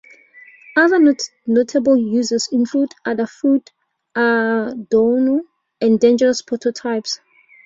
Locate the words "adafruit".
3.05-3.67